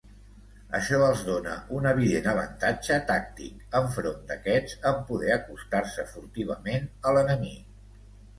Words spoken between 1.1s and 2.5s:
dóna un evident